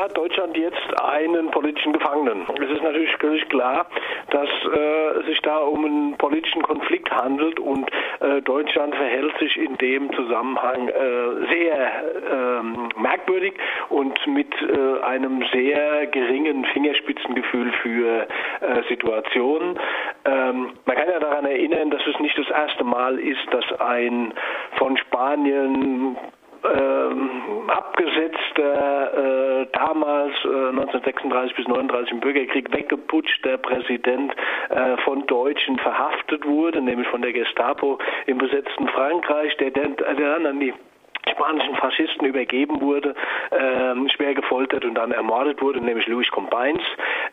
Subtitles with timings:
[0.00, 2.46] hat Deutschland jetzt einen politischen Gefangenen.
[2.54, 3.86] Es ist natürlich völlig klar,
[4.30, 7.90] dass äh, sich da um einen politischen Konflikt handelt und
[8.20, 10.92] äh, Deutschland verhält sich in dem Zusammenhang äh,
[11.52, 12.02] sehr
[12.32, 13.54] ähm, merkwürdig
[13.90, 18.26] und mit äh, einem sehr geringen Fingerspitzengefühl für
[18.60, 19.78] äh, Situationen.
[20.24, 24.32] Ähm, man kann ja daran erinnern, dass es nicht das erste Mal ist, dass ein
[24.76, 26.16] von Spanien
[26.64, 34.34] ähm, abgesetzter, äh, damals äh, 1936 bis 1939 im Bürgerkrieg weggeputschter Präsident
[34.68, 40.14] äh, von Deutschen verhaftet wurde, nämlich von der Gestapo im besetzten Frankreich, der, der, der
[40.14, 40.74] dann an die
[41.30, 43.14] spanischen Faschisten übergeben wurde,
[43.52, 46.82] ähm, schwer gefoltert und dann ermordet wurde, nämlich Louis Combains.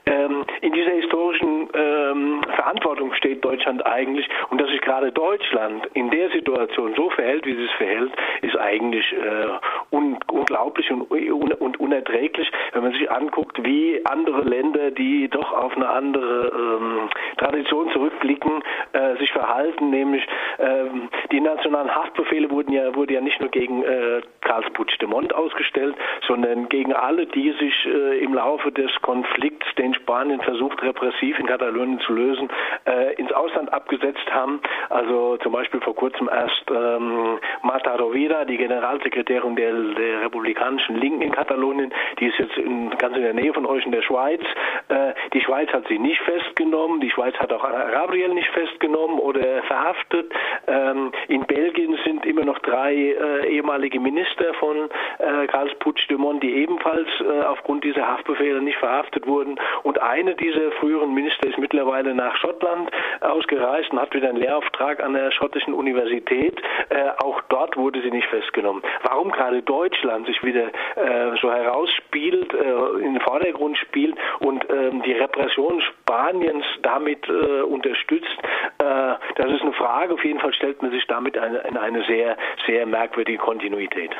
[0.08, 4.28] Ähm, in dieser historischen ähm, Verantwortung steht Deutschland eigentlich.
[4.50, 9.14] Und dass sich gerade Deutschland in der Situation so verhält, wie es verhält, ist eigentlich
[9.14, 15.28] äh, un unglaublich und, un und, unerträglich, wenn man sich anguckt, wie andere Länder, die
[15.28, 20.26] doch auf eine andere ähm, Tradition zurückblicken, äh, sich verhalten, nämlich
[20.60, 25.96] ähm, die nationalen Haftbefehle wurden ja, wurde ja nicht nur gegen äh, Karls Puigdemont ausgestellt,
[26.28, 31.46] sondern gegen alle, die sich äh, im Laufe des Konflikts, den Spanien versucht repressiv in
[31.46, 32.50] Katalonien zu lösen,
[32.86, 34.62] äh, ins Ausland abgesetzt haben.
[34.90, 41.22] Also zum Beispiel vor kurzem erst ähm, Marta Rovira, die Generalsekretärin der, der republikanischen Linken
[41.22, 44.42] in Katalonien, die ist jetzt in, ganz in der Nähe von euch in der Schweiz.
[44.90, 49.64] Äh, die Schweiz hat sie nicht festgenommen, die Schweiz hat auch Gabriel nicht festgenommen oder
[49.64, 50.32] verhaftet.
[50.68, 54.90] Ähm, in Belgien sind immer noch drei äh, ehemalige Minister von
[55.20, 59.58] äh, Karls Puigdemont, die ebenfalls äh, aufgrund dieser Haftbefehle nicht verhaftet wurden.
[59.88, 65.02] Und eine dieser früheren Minister ist mittlerweile nach Schottland ausgereist und hat wieder einen Lehrauftrag
[65.02, 66.62] an der schottischen Universität.
[66.90, 68.84] Äh, auch dort wurde sie nicht festgenommen.
[69.04, 75.04] Warum gerade Deutschland sich wieder äh, so herausspielt, äh, in den Vordergrund spielt und ähm,
[75.04, 78.38] die Repression Spaniens damit äh, unterstützt,
[78.80, 80.16] äh, das ist eine Frage.
[80.16, 82.36] Auf jeden Fall stellt man sich damit in eine sehr,
[82.66, 84.12] sehr merkwürdige Kontinuität.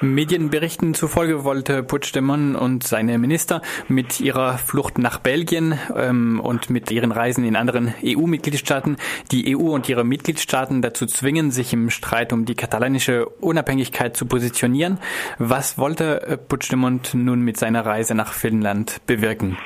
[0.00, 6.90] Medienberichten zufolge wollte Puigdemont und seine Minister mit ihrer Flucht nach Belgien ähm, und mit
[6.90, 8.96] ihren Reisen in anderen EU-Mitgliedstaaten
[9.32, 14.26] die EU und ihre Mitgliedstaaten dazu zwingen, sich im Streit um die katalanische Unabhängigkeit zu
[14.26, 14.98] positionieren.
[15.38, 19.58] Was wollte äh, Puigdemont nun mit seiner Reise nach Finnland bewirken?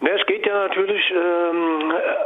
[0.00, 2.25] Na, es geht ja natürlich ähm, äh,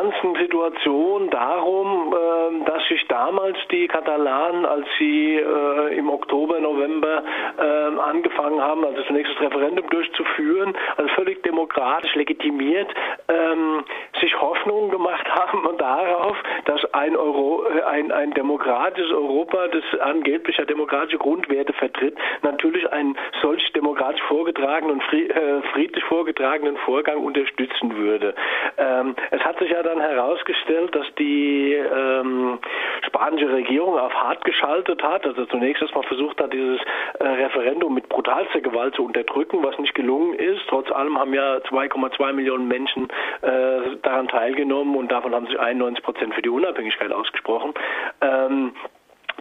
[0.00, 7.22] ganzen Situation darum, äh, dass sich damals die Katalanen, als sie äh, im Oktober, November
[7.58, 12.88] äh, angefangen haben, also zunächst das Referendum durchzuführen, also völlig demokratisch legitimiert,
[13.28, 13.84] ähm,
[14.20, 16.36] sich Hoffnungen gemacht haben darauf,
[16.66, 23.16] dass ein, Euro, äh, ein, ein demokratisches Europa, das angeblich demokratische Grundwerte vertritt, natürlich einen
[23.42, 28.34] solch demokratisch vorgetragenen und äh, friedlich vorgetragenen Vorgang unterstützen würde.
[28.78, 32.58] Ähm, es hat sich ja dann herausgestellt, dass die ähm,
[33.06, 36.80] spanische Regierung auf hart geschaltet hat, also zunächst erstmal versucht hat, dieses
[37.18, 40.60] äh, Referendum mit brutalster Gewalt zu unterdrücken, was nicht gelungen ist.
[40.68, 43.08] Trotz allem haben ja 2,2 Millionen Menschen
[43.42, 47.72] äh, daran teilgenommen und davon haben sich 91 Prozent für die Unabhängigkeit ausgesprochen.
[48.20, 48.72] Ähm,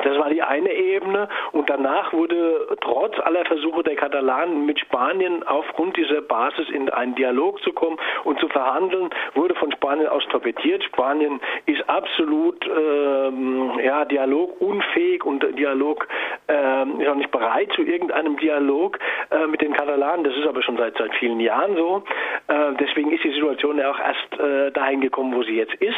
[0.03, 5.43] das war die eine Ebene und danach wurde trotz aller Versuche der Katalanen mit Spanien
[5.43, 10.23] aufgrund dieser Basis in einen Dialog zu kommen und zu verhandeln, wurde von Spanien aus
[10.29, 10.83] torpediert.
[10.85, 16.07] Spanien ist absolut ähm, ja, dialogunfähig und Dialog
[16.47, 18.99] ähm, ist auch nicht bereit zu irgendeinem Dialog
[19.31, 20.23] äh, mit den Katalanen.
[20.23, 22.03] Das ist aber schon seit, seit vielen Jahren so.
[22.47, 25.97] Äh, deswegen ist die Situation ja auch erst äh, dahin gekommen, wo sie jetzt ist.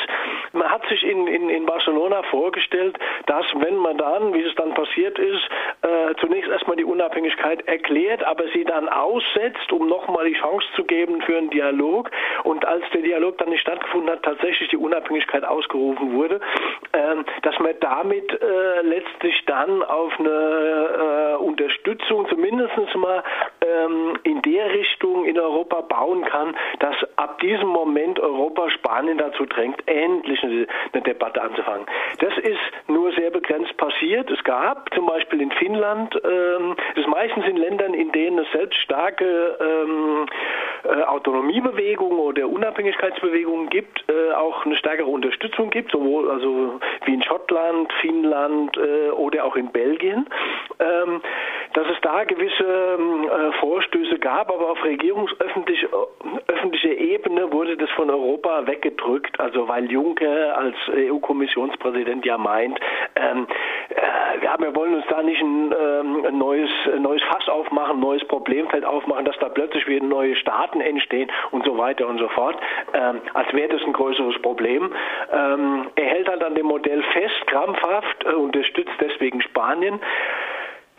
[0.53, 4.73] Man hat sich in, in, in Barcelona vorgestellt, dass wenn man dann, wie es dann
[4.73, 5.41] passiert ist,
[5.81, 10.83] äh, zunächst erstmal die Unabhängigkeit erklärt, aber sie dann aussetzt, um nochmal die Chance zu
[10.83, 12.11] geben für einen Dialog.
[12.43, 16.39] Und als der Dialog dann nicht stattgefunden hat, tatsächlich die Unabhängigkeit ausgerufen wurde,
[16.91, 23.23] äh, dass man damit äh, letztlich dann auf eine äh, Unterstützung zumindest mal
[23.65, 29.45] ähm, in der Richtung in Europa bauen kann, dass ab diesem Moment Europa Spanien dazu
[29.45, 31.85] drängt, endlich eine, eine Debatte anzufangen.
[32.19, 34.29] Das ist nur sehr begrenzt passiert.
[34.31, 38.79] Es gab zum Beispiel in Finnland, ähm, ist meistens in Ländern, in denen es selbst
[38.81, 40.25] starke ähm,
[40.83, 47.23] äh, Autonomiebewegungen oder Unabhängigkeitsbewegungen gibt, äh, auch eine stärkere Unterstützung gibt, sowohl also wie in
[47.23, 50.27] Schottland, Finnland äh, oder auch in Belgien.
[50.79, 51.21] Ähm,
[51.73, 55.87] dass es da gewisse ähm, äh, Vorstöße gab, aber auf regierungsöffentlicher
[56.47, 62.79] öffentlicher Ebene wurde wurde das von Europa weggedrückt, also weil Juncker als EU-Kommissionspräsident ja meint,
[63.15, 63.47] ähm,
[63.89, 67.97] äh, ja, wir wollen uns da nicht ein, ähm, ein neues, ein neues Fass aufmachen,
[67.97, 72.17] ein neues Problemfeld aufmachen, dass da plötzlich wieder neue Staaten entstehen und so weiter und
[72.17, 72.57] so fort,
[72.93, 74.91] ähm, als wäre das ein größeres Problem.
[75.31, 79.99] Ähm, er hält halt an dem Modell fest, krampfhaft, äh, unterstützt deswegen Spanien.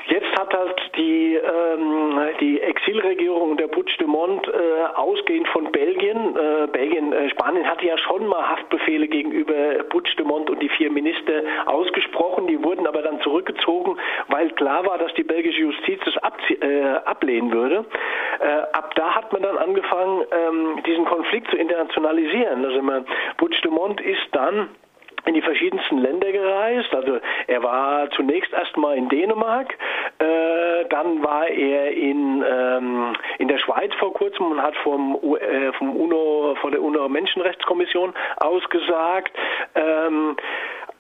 [0.06, 4.52] Jetzt hat halt die, ähm, die Exilregierung der Puigdemont äh,
[4.94, 10.60] ausgehend von Belgien, äh, Belgien, äh, Spanien hatte ja schon mal Haftbefehle gegenüber Puigdemont und
[10.60, 13.96] die vier Minister ausgesprochen, die wurden aber dann zurückgezogen,
[14.28, 16.16] weil klar war, dass die belgische Justiz das
[16.60, 17.84] äh, ablehnen würde.
[18.40, 22.64] Äh, ab da hat man dann angefangen, ähm, diesen Konflikt zu internationalisieren.
[22.64, 23.06] Also man,
[23.36, 24.68] Puigdemont ist dann
[25.24, 26.94] in die verschiedensten Länder gereist.
[26.94, 29.72] Also er war zunächst erstmal in Dänemark,
[30.18, 35.72] äh, dann war er in, ähm, in der Schweiz vor kurzem und hat vom, äh,
[35.72, 39.32] vom UNO, von der UNO-Menschenrechtskommission ausgesagt.
[39.74, 40.36] Ähm,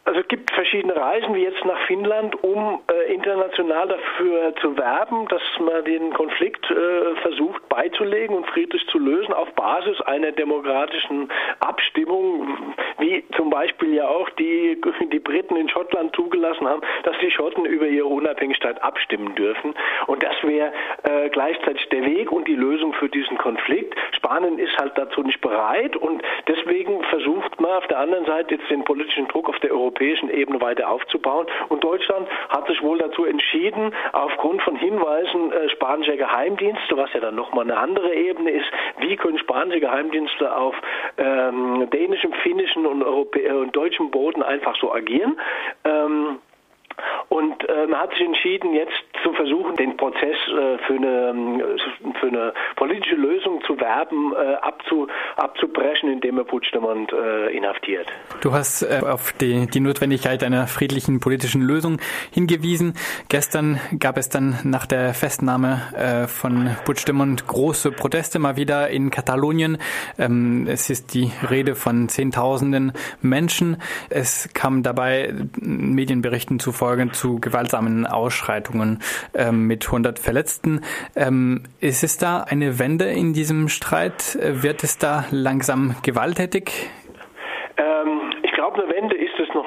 [0.04, 5.28] also es gibt verschiedene Reisen, wie jetzt nach Finnland, um äh, international dafür zu werben,
[5.28, 11.30] dass man den Konflikt äh, versucht beizulegen und friedlich zu lösen auf Basis einer demokratischen
[11.60, 14.80] Abstimmung, wie zum Beispiel ja auch die,
[15.12, 19.72] die Briten in Schottland zugelassen haben, dass die Schotten über ihre Unabhängigkeit abstimmen dürfen.
[20.08, 20.72] Und das wäre
[21.04, 23.94] äh, gleichzeitig der Weg und die Lösung für diesen Konflikt.
[24.16, 28.68] Spanien ist halt dazu nicht bereit und deswegen versucht man auf der anderen Seite jetzt
[28.68, 31.46] den politischen Druck auf der Europäischen europäischen Ebene weiter aufzubauen.
[31.68, 37.20] Und Deutschland hat sich wohl dazu entschieden, aufgrund von Hinweisen äh, spanischer Geheimdienste, was ja
[37.20, 38.66] dann nochmal eine andere Ebene ist,
[38.98, 40.74] wie können spanische Geheimdienste auf
[41.18, 45.38] ähm, dänischem, finnischen und, Europä äh, und deutschem Boden einfach so agieren.
[45.84, 46.38] Ähm,
[47.28, 51.62] und äh, man hat sich entschieden, jetzt zu versuchen, den Prozess äh, für, eine, ähm,
[52.20, 58.06] für eine politische Lösung zu werben, äh, abzu, abzubrechen, indem er Puigdemont äh, inhaftiert.
[58.40, 61.98] Du hast auf die, die Notwendigkeit einer friedlichen politischen Lösung
[62.30, 62.94] hingewiesen.
[63.28, 69.78] Gestern gab es dann nach der Festnahme von Puigdemont große Proteste mal wieder in Katalonien.
[70.18, 73.76] Ähm, es ist die Rede von Zehntausenden Menschen.
[74.10, 79.00] Es kam dabei Medienberichten zufolge zu gewaltsamen Ausschreitungen
[79.34, 80.80] ähm, mit 100 Verletzten.
[81.16, 84.38] Ähm, ist es da eine Wende in diesem Streit?
[84.40, 86.90] Wird es da langsam gewalttätig?
[87.76, 89.16] Ähm, ich glaube, eine Wende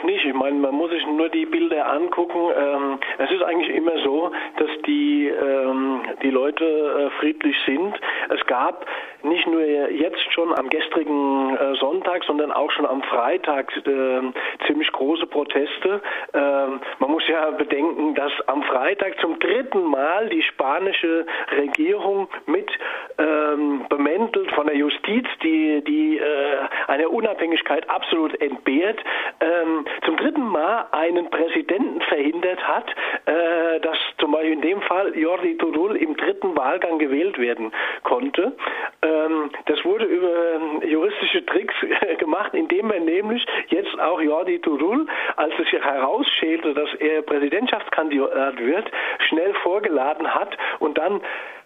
[0.06, 0.26] nicht.
[0.26, 2.40] Ich meine, man muss sich nur die Bilder angucken.
[2.56, 8.00] Ähm, es ist eigentlich immer so, dass die, ähm, die Leute äh, friedlich sind.
[8.30, 8.86] Es gab
[9.24, 14.22] nicht nur jetzt schon am gestrigen äh, Sonntag, sondern auch schon am Freitag äh,
[14.68, 16.02] ziemlich große Proteste.
[16.34, 21.26] Ähm, man muss ja bedenken, dass am Freitag zum dritten Mal die spanische
[21.58, 22.70] Regierung mit
[23.18, 26.58] ähm, bemäntelt von der Justiz, die, die äh,
[26.88, 29.00] eine Unabhängigkeit absolut entbehrt,
[29.40, 32.86] ähm, zum dritten Mal einen Präsidenten verhindert hat,
[33.26, 37.72] äh, dass zum Beispiel in dem Fall Jordi Turul im dritten Wahlgang gewählt werden
[38.04, 38.54] konnte.
[39.02, 41.76] Ähm, das wurde über ähm, juristische Tricks
[42.20, 48.60] gemacht, indem er nämlich jetzt auch Jordi Turul, als es sich herausschälte, dass er Präsidentschaftskandidat
[48.60, 48.92] wird,
[49.28, 51.22] schnell vorgeladen hat und dann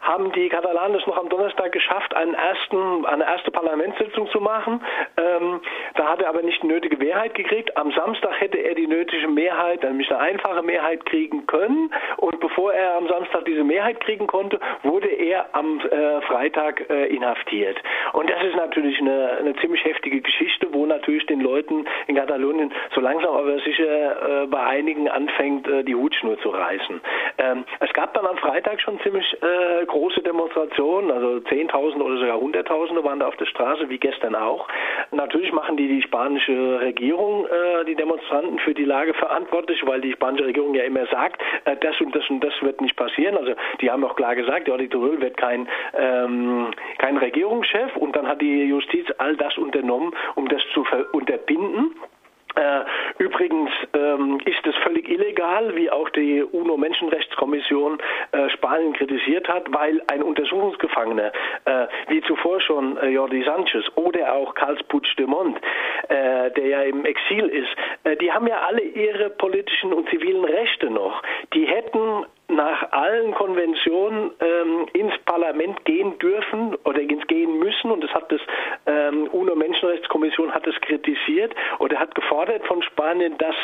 [0.10, 4.82] haben die Katalanen es noch am Donnerstag geschafft, einen ersten, eine erste Parlamentssitzung zu machen.
[5.18, 5.62] Ähm,
[5.96, 7.78] da hat er aber nicht die nötige Mehrheit gekriegt.
[7.78, 11.94] Am Samstag hätte er die nötige Mehrheit, nämlich eine einfache Mehrheit kriegen können.
[12.18, 17.06] Und bevor er am Samstag diese Mehrheit kriegen konnte, wurde er am äh, Freitag äh,
[17.08, 17.78] inhaftiert.
[18.14, 22.74] Und das ist natürlich eine, eine, ziemlich heftige Geschichte, wo natürlich den Leuten in Katalonien
[22.96, 27.00] so langsam aber sicher äh, bei einigen anfängt, äh, die Hutschnur zu reißen.
[27.38, 32.40] Ähm, es gab dann am Freitag schon ziemlich äh, große Demonstrationen, also Zehntausende oder sogar
[32.40, 34.68] Hunderttausende waren da auf der Straße, wie gestern auch.
[35.12, 40.14] Natürlich machen die die spanische Regierung, äh, die Demonstranten für die Lage verantwortlich, weil die
[40.14, 43.36] spanische Regierung ja immer sagt, äh, das und das und das wird nicht passieren.
[43.38, 48.28] Also die haben auch klar gesagt, Jordi Turul wird kein, ähm, kein Regierungschef und dann
[48.28, 51.94] hat die Justiz all das unternommen, um das zu unterbinden.
[52.60, 52.84] Äh,
[53.24, 58.00] übrigens ähm, ist es völlig illegal, wie auch die UNO-Menschenrechtskommission
[58.34, 61.32] äh, Spanien kritisiert hat, weil ein Untersuchungsgefangener,
[61.64, 65.58] äh, wie zuvor schon äh, Jordi Sanchez oder auch Carles Puigdemont,
[66.10, 67.74] äh, der ja im Exil ist,
[68.04, 71.22] äh, die haben ja alle ihre politischen und zivilen Rechte noch.
[71.54, 77.92] Die hätten nach allen Konventionen ähm, ins Parlament gehen dürfen oder ins gehen müssen.
[77.92, 78.42] Und das hat das
[78.86, 81.54] ähm, UNO-Menschenrechtskommission hat es kritisiert.
[81.80, 83.56] Oder hat gefordert von Spanien, dass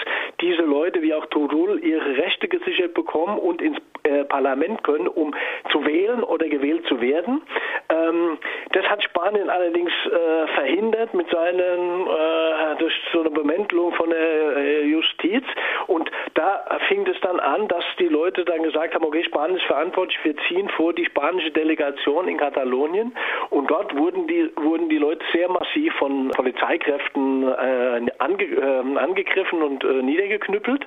[0.42, 3.78] diese Leute wie auch Turul ihre Rechte gesichert bekommen und ins
[4.26, 5.34] Parlament können, um
[5.72, 7.42] zu wählen oder gewählt zu werden.
[7.90, 8.38] Ähm,
[8.72, 14.58] das hat Spanien allerdings äh, verhindert mit seinen äh, durch so eine Bemäntelung von der
[14.58, 15.44] äh, Justiz
[15.88, 19.66] und da fing es dann an, dass die Leute dann gesagt haben, okay, Spanien ist
[19.66, 23.16] verantwortlich, wir ziehen vor die spanische Delegation in Katalonien
[23.50, 29.62] und dort wurden die wurden die Leute sehr massiv von Polizeikräften äh, ange, äh, angegriffen
[29.62, 30.86] und äh, niedergeknüppelt.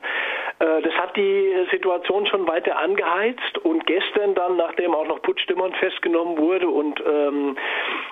[0.59, 5.73] Äh, das hat die Situation schon weiter angeheizt und gestern dann, nachdem auch noch Putschstimmern
[5.75, 7.57] festgenommen wurde und ähm,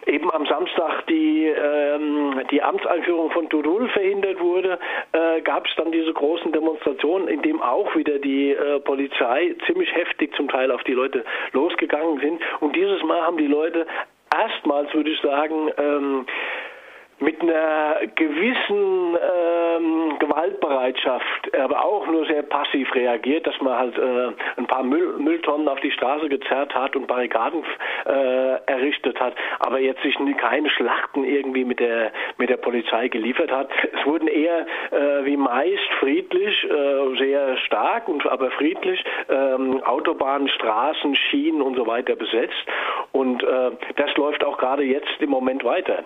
[0.07, 4.79] eben am Samstag die, ähm, die Amtseinführung von Turul verhindert wurde,
[5.13, 9.93] äh, gab es dann diese großen Demonstrationen, in dem auch wieder die äh, Polizei ziemlich
[9.95, 12.41] heftig zum Teil auf die Leute losgegangen sind.
[12.61, 13.87] Und dieses Mal haben die Leute
[14.35, 16.27] erstmals, würde ich sagen, ähm,
[17.19, 24.33] mit einer gewissen ähm, Gewaltbereitschaft, aber auch nur sehr passiv reagiert, dass man halt äh,
[24.57, 27.65] ein paar Müll, Mülltonnen auf die Straße gezerrt hat und Barrikaden
[28.05, 33.51] äh, errichtet hat, aber jetzt sich keine Schlachten irgendwie mit der mit der Polizei geliefert
[33.51, 33.71] hat.
[33.93, 40.49] Es wurden eher äh, wie meist friedlich, äh, sehr stark und aber friedlich ähm, Autobahnen,
[40.49, 42.67] Straßen, Schienen und so weiter besetzt
[43.13, 46.05] und äh, das läuft auch gerade jetzt im Moment weiter.